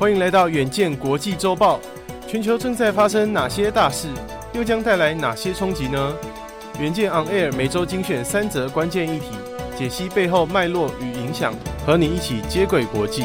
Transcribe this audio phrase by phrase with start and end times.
[0.00, 1.78] 欢迎来到远见国际周报。
[2.26, 4.08] 全球正在发生哪些大事，
[4.54, 6.16] 又将带来哪些冲击呢？
[6.80, 9.26] 远见 On Air 每周精选三则关键议题，
[9.76, 11.52] 解析背后脉络与影响，
[11.84, 13.24] 和你一起接轨国际。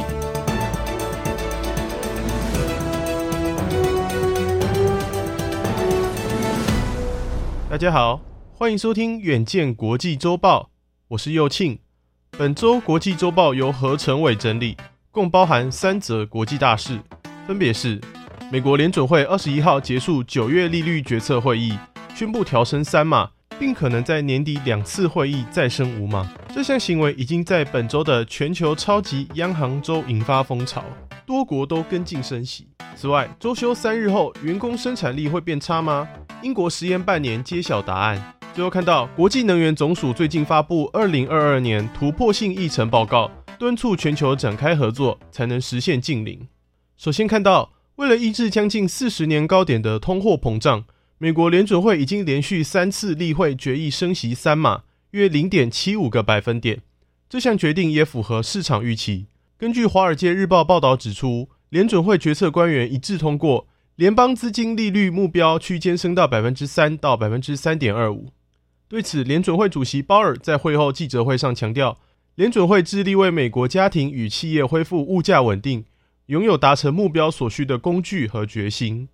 [7.70, 8.20] 大家好，
[8.52, 10.71] 欢迎收听远见国际周报，
[11.07, 11.80] 我是右庆。
[12.38, 14.76] 本周国际周报由何成伟整理。
[15.15, 16.99] 共包含三则国际大事，
[17.47, 18.01] 分别是：
[18.51, 21.73] 美国联准会二十一号结束九月利率决策会议，
[22.13, 26.29] 宣布调升三码，并可能在年底两次会议再升五码。
[26.53, 30.83] 这项行为已经在本周的全球超级央行周引发风潮，
[31.25, 32.67] 多国都跟进升息。
[32.97, 36.05] 此外，周休三日后，员工生产力会变差吗？
[36.41, 38.21] 英国实验半年揭晓答案。
[38.53, 43.31] 最后看到国际能源总署最近发布二零二二年突破性议程报告。
[43.58, 46.48] 敦促全球展开合作，才能实现净零。
[46.98, 50.86] 首先看到，为了抑制将近四十年高点的通货膨胀，
[51.17, 56.81] 美国联准会已经连续三次例会决议升息三码，约零点七五个百分点。
[57.30, 59.28] 这项决定也符合市场预期。
[59.58, 68.31] 根据《华尔街日报》报道指出，联准会决策官员一致通过，联邦资金利率目标区间升到百分之三到百分之三点二五。
[68.88, 71.97] 对此，联准会主席鲍尔在会后记者会上强调。
[72.36, 75.86] 联准会致力为美国家庭与企业恢复物价稳定，
[76.25, 79.08] 拥有达成目标所需的工具和决心。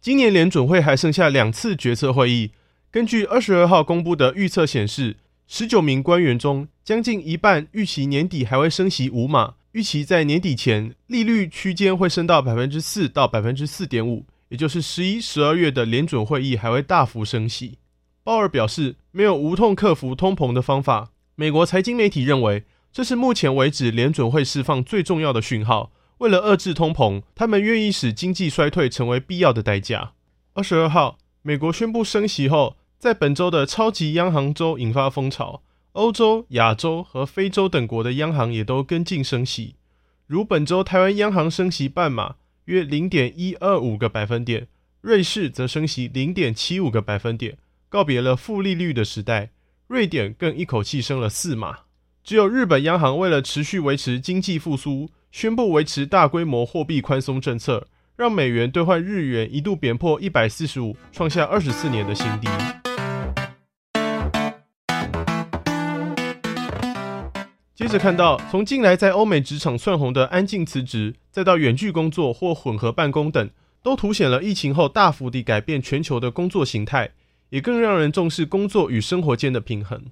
[0.00, 2.52] 今年联准会还剩下两次决策会议。
[2.92, 5.16] 根据二十二号公布的预测显示，
[5.48, 17.78] 十九名官员中，将近一半预期年底还会升息五码，预期在年底前利率区间会升到百分之四到百分之四点五，也就是十一、十二月的联准会议还会大幅升息。
[18.22, 21.10] 鲍尔表示，没有无痛克服通膨的方法。
[21.40, 25.92] 美国财经媒体认为，这是目前为止联准会释放最重要的讯号。
[26.18, 30.14] 为了遏制通膨，他们愿意使经济衰退成为必要的代价。
[30.54, 35.62] 二十二号，美国宣布升息后，在本周的超级央行周引发风潮，
[35.92, 39.76] 欧洲、亚洲和非洲等国的央行也都跟进升息。
[40.26, 42.34] 如本周台湾央行升息半码，
[42.64, 44.64] 约零点一二五个百分点；
[45.02, 49.50] 瑞士则升息零点七五个百分点，告别了负利率的时代。
[49.88, 51.78] 瑞典更一口气升了四码，
[52.22, 62.48] 只有日本央行为了持续维持经济复苏，宣布维持大规模货币宽松政策，让美元兑换日元一度贬破一百四十五，创下二十四年的新低。
[67.74, 73.48] 接着看到，从近来在欧美职场窜红的安静辞职，再到远距工作或混合办公等，
[73.82, 77.12] 都凸显了疫情后大幅地改变全球的工作形态。
[77.50, 80.04] 也更让人重视工作与生活间的平衡。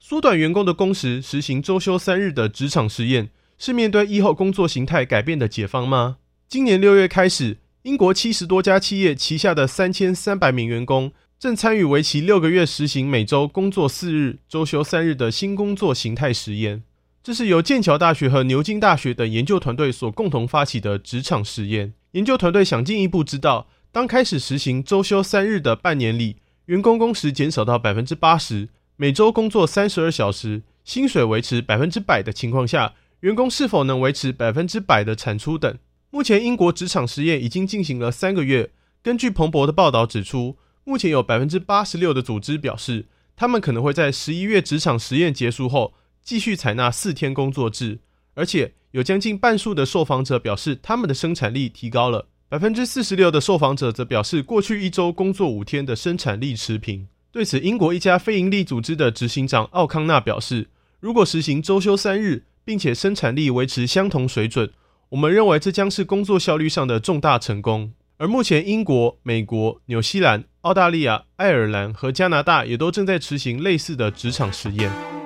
[0.00, 6.18] 缩短员工的工时，实行周休三日的职场实验，是面对疫后工作形态改变的解方吗？
[6.48, 16.82] 今年六月开始，英国七十多家企业旗下的三千三百名员工正参与为期六个月、实行每周工作四日、周休三日的新工作形态实验。
[17.22, 21.92] 这是由剑桥大学和牛津大学等研究团队所共同发起的职场实验。
[22.12, 26.36] 研究团队想进一步知道，当开始实行周休三日的半年里，
[26.68, 35.78] 员工工时减少到百分之八十，每周工作三十二小时，薪水维持百分之百的情况下，员工是否能维持百分之百的产出等。
[36.10, 38.70] 目前英国职场实验已经进行了三个月。
[39.02, 48.00] 根据彭博的报道指出，目前有百分之八十六的组织表示，他们可能会在十一月职场实验结束后继续采纳四天工作制，
[48.34, 52.26] 而且有将近半数的受访者表示，他们的生产力提高了。
[52.50, 57.06] 百分之四十六的受访者则表示，过去一周工作五天的生产力持平。
[57.30, 64.70] 对此，英国一家非营利组织的执行长奥康纳表示，如果实行周休三日，并且生产力维持相同水准，
[65.10, 67.92] 我们认为这将是工作效率上的重大成功。
[68.16, 75.17] 而目前，英国、美国、纽西兰、澳大利亚、爱尔兰和加拿大也都正在执行类似的职场实验。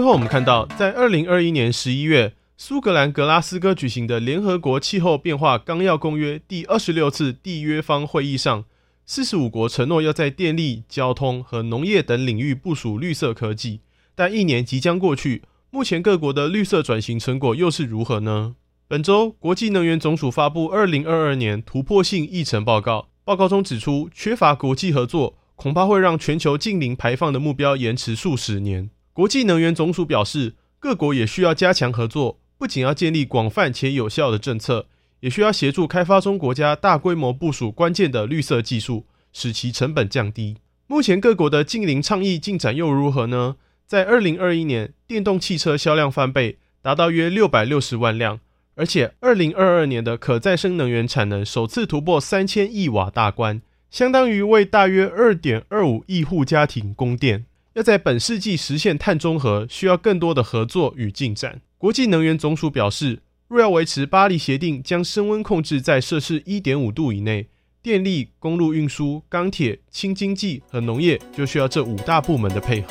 [0.00, 8.64] 最后，我们看到，在二零二一年十一月，苏格兰格拉斯哥举行的联合国气候变化纲要公约第二十六次缔约方会议上，
[9.04, 13.80] 四十五国承诺要在电力、交通和农业等领域部署绿色科技。
[14.14, 18.54] 但一年即将过去，目前各国的绿色转型成果又是如何呢？
[18.88, 28.88] 本周，国际能源总署发布二零二二年突破性议程报告，报告中指出，缺乏国际合作，恐怕会让全球净零排放的目标延迟数十年。
[29.20, 34.86] 国际能源总署表示，各国也需要加强合作，不仅要建立广泛且有效的政策，
[35.20, 40.56] 也需要协助开发中国家大规模部署关键的绿色技术，使其成本降低。
[40.86, 43.56] 目前各国的净零倡议进展又如何呢？
[43.86, 48.40] 在二零二一年，电动汽车销量翻倍，达到约六百六十万辆，
[48.74, 57.44] 而且二零二二年的可再生能源产能首次突破三千亿瓦大关，相当于为大约二点二五亿户家庭供电。
[57.74, 61.60] 要在本世纪实现碳中和，需要更多的合作与进展。
[61.78, 67.46] 国际能源总署表示，若要维持巴黎协定将升温控制在摄氏一点五度以内，
[67.80, 72.88] 电力、公路运输、钢铁、轻经济和农业就需要这五大部门的配合。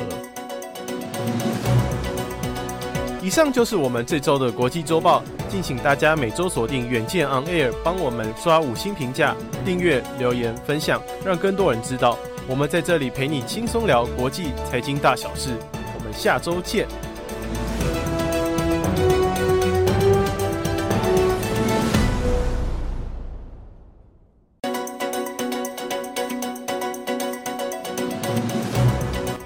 [3.21, 9.35] 以上就是我们这周的国际周报，敬请大家每周锁定远见 On Air，帮我们刷五星评价、
[9.65, 12.17] 订阅、留言、分享，让更多人知道。
[12.47, 15.49] 我们在这里陪你轻松聊国际财经大小事，
[15.95, 16.87] 我们下周见。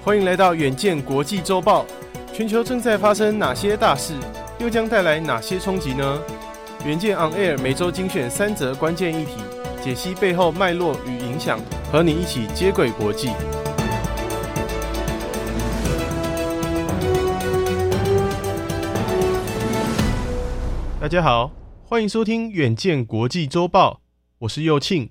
[0.02, 1.86] 欢迎来到远见国际周报。
[2.32, 4.12] 全球正在发生哪些大事，
[4.58, 6.20] 又将带来哪些冲击呢？
[6.84, 9.36] 远见 On Air 每周精选三则关键议题，
[9.82, 11.60] 解析背后脉络与影响。
[11.94, 13.28] 和你一起接轨国际。
[21.00, 21.52] 大家好，
[21.84, 24.00] 欢迎收听远见国际周报，
[24.40, 25.08] 我是右庆。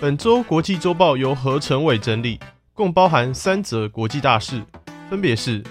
[0.00, 2.40] 本周国际周报由何成伟整理，
[2.74, 4.64] 共包含三则国际大事，
[5.08, 5.62] 分别是：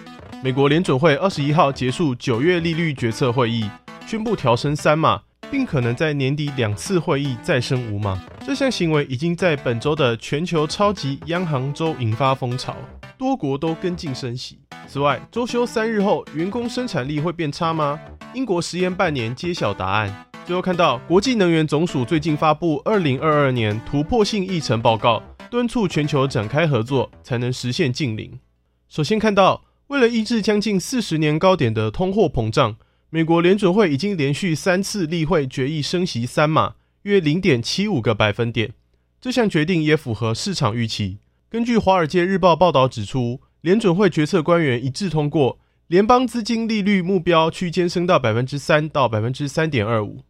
[0.41, 3.69] 美国联准会二十一号结束九月利率决策会议，
[4.07, 5.23] 宣布调升三码。
[5.51, 12.75] 并可能在年底两次会议再升五码，这项行为已经在本周的全球超级央行周引发风潮，
[13.17, 14.59] 多国都跟进升息。
[14.87, 17.99] 此外，周休三日后，员工生产力会变差吗？
[18.33, 20.25] 英国实验半年揭晓答案。
[20.45, 28.39] 最后看到国际能源总署最近发布二零二二年突破性议程报告，敦促全球展开合作，才能实现净零。
[28.87, 32.75] 首先看到，为了抑制将近四十年高点的通货膨胀。
[33.15, 38.73] 美国联准会已经连续三次例会决议升息三码，约零点七五个百分点。
[39.21, 41.19] 这项决定也符合市场预期。
[41.49, 50.25] 根据《华尔街日报》报道指出，联准会决策官员一致通过联邦资金利率目标区间升到百分之三到百分之三点二五。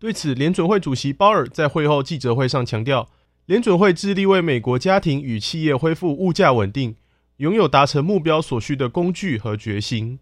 [0.00, 3.08] 对此，联准会主席鲍尔在会后记者会上强调，
[3.46, 6.96] 联准会致力为美国家庭与企业恢复物价稳定，
[7.36, 10.18] 拥有达成目标所需的工具和决心。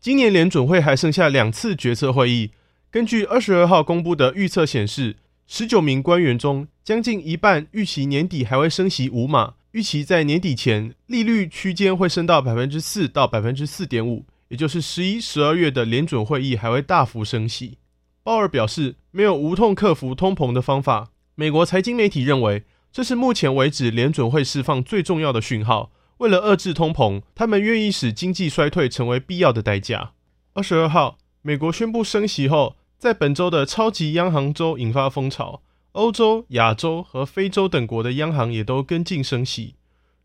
[0.00, 2.50] 今年联准会还剩下两次决策会议。
[2.90, 5.16] 根据二十二号公布的预测显示，
[5.46, 17.78] 十九名官员中，将近一半预期年底还会升息五码，预期在年底前利率区间会升到百分之四到百分之四点五，也就是十一、十二月的联准会议还会大幅升息。
[18.22, 21.10] 鲍尔表示，没有无痛克服通膨的方法。
[21.34, 25.90] 美国财经媒体认为，这是目前为止联准会释放最重要的讯号。
[26.18, 30.12] 为了遏制通膨，他们愿意使经济衰退成为必要的代价。
[30.54, 35.60] 二十二号，美国宣布升息后，在本周的超级央行周引发风潮，
[35.92, 39.74] 欧洲、亚洲和非洲等国的央行也都跟进升息。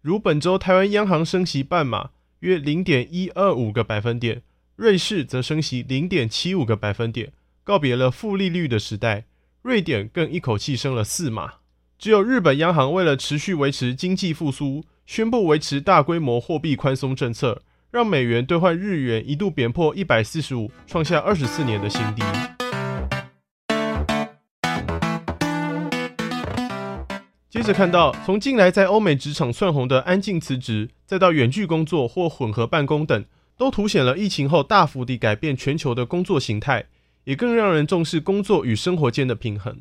[0.01, 4.37] 如本周台湾央行升息半码，约零点一二五个百分点；
[4.77, 7.33] 瑞士则升息零点七五个百分点，
[7.65, 9.25] 告别了负利率的时代。
[9.61, 11.55] 瑞典更一口气升了四码。
[11.99, 14.85] 只有日本央行为了持续维持经济复苏。
[15.11, 22.23] 宣布维持大规模货币宽松政策，让美元兑换日元一度贬破一百四十五，创下二十四年的新低。
[27.49, 33.25] 接着看到，从近来在欧美职场窜红的安静辞职，再到远距工作或混合办公等，
[33.57, 36.85] 都凸显了疫情后大幅地改变全球的工作形态，
[37.25, 39.79] 也更让人重视工作与生活间的平衡。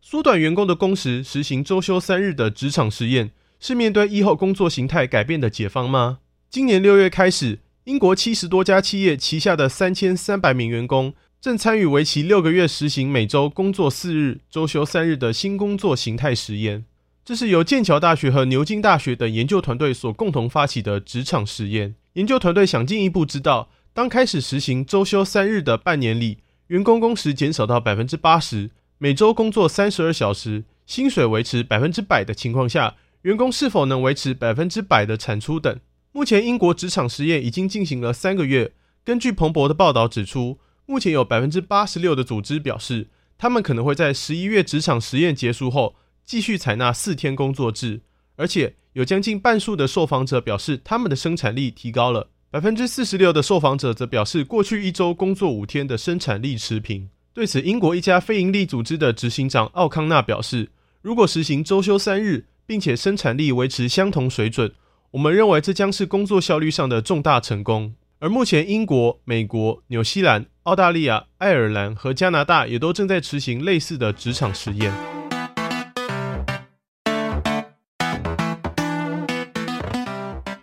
[0.00, 3.32] 缩短员工的工时，实行周休三日的职场实验。
[3.60, 6.20] 是面对疫后工作形态改变的解方吗？
[6.48, 16.84] 今年六月开始，英国七十多家企业旗下的三千三百名员工正参与为期六个月、实行每周工作四日、周休三日的新工作形态实验。
[17.24, 21.96] 这是由剑桥大学和牛津大学等研究团队所共同发起的职场实验。
[22.14, 26.38] 研究团队想进一步知道，当开始实行周休三日的半年里，
[26.68, 32.94] 员工工时减少到百分之八十，每周工作三十二小时，薪水维持百分之百的情况下。
[33.22, 35.80] 员工是否能维持百分之百的产出等？
[36.12, 38.72] 目前英国职场实验已经进行了三个月。
[39.04, 48.02] 根据彭博的报道指出，目前有百分之八十六的组织表示，他们可能会在十一月职场实验结束后继续采纳四天工作制，
[48.36, 52.28] 而且有将近半数的受访者表示他们的生产力提高了。
[52.50, 57.10] 百分之四十六的受访者则表示，过去一周工作五天的生产力持平。
[57.34, 60.70] 对此，英国一家非营利组织的执行长奥康纳表示，
[61.02, 64.70] 如果实行周休三日，并且生产力维持相同水准，
[65.12, 67.94] 我们认为这将是工作效率上的重大成功。
[68.18, 74.92] 而目前，英国、美国、纽西兰、澳大利亚、爱尔兰和加拿大也都正在执行类似的职场实验。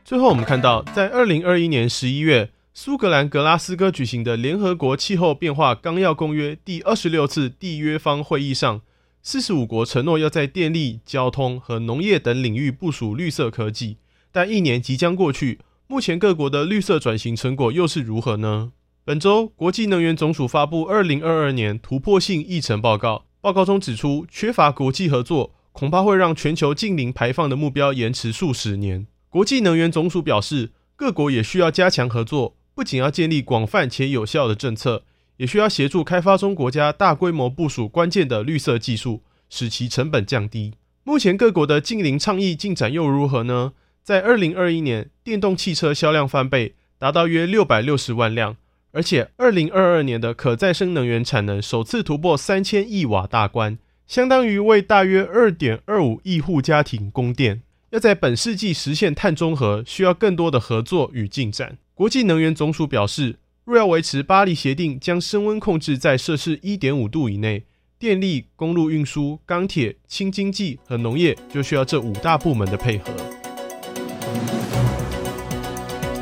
[0.04, 8.82] 最后，我们看到，在二零二一年十一月，苏格兰格拉斯哥举行的联合国气候变化纲要公约第二十六次缔约方会议上，
[9.28, 13.98] 四十五国承诺要在电力、交通和农业等领域部署绿色科技。
[14.32, 18.74] 但一年即将过去，目前各国的绿色转型成果又是如何呢？
[19.04, 29.08] 本周，国际能源总署发布二零二二年突破性议程报告，报告中指出，缺乏国际合作，恐怕会让全球净零排放的目标延迟数十年。
[29.30, 35.02] 国际能源总署表示，各国也需要加强合作，不仅要建立广泛且有效的政策，
[35.38, 40.74] 也需要协助开发中国家大规模部署关键的绿色技术，使其成本降低。
[41.04, 43.74] 目前各国的净零倡议进展又如何呢？
[44.02, 48.56] 在二零二一年，电动汽车销量翻倍，达到约六百六十万辆，
[48.92, 53.78] 而且二零二二年的可再生能源产能首次突破三千亿瓦大关，
[54.08, 57.62] 相当于为大约二点二五亿户家庭供电。
[57.92, 61.78] 要在本世纪实现碳中和，需要更多的合作与进展。
[61.94, 67.66] 国际能源总署表示，若要维持巴黎协定将升温控制在摄氏一点五度以内，
[67.98, 73.06] 电力、公路运输、钢铁、轻经济和农业就需要这五大部门的配合。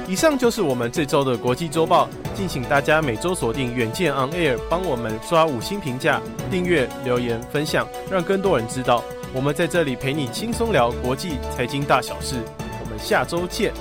[0.07, 9.03] 以上就是我们这周的国际周报，敬请大家每周锁定远见 On Air，帮我们刷五星评价、订阅、留言、分享，让更多人知道。
[9.33, 12.35] 我们在这里陪你轻松聊国际财经大小事，
[12.81, 13.73] 我们下周见。